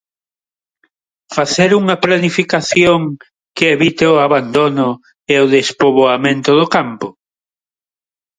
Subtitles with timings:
[1.35, 3.01] Facer unha planificación
[3.57, 4.89] que evite o abandono
[5.33, 7.07] e o despoboamento do campo?